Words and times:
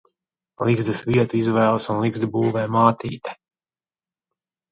Ligzdas 0.67 1.01
vietu 1.09 1.37
izvēlas 1.41 1.85
un 1.95 2.01
ligzdu 2.05 2.29
būvē 2.37 2.63
mātīte. 2.77 3.35